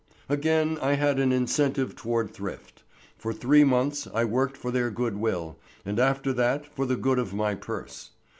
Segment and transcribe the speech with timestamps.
[0.27, 2.81] Again I had an incentive toward thrift.
[3.19, 7.19] For three months I worked for their good will, and after that for the good
[7.19, 8.09] of my purse.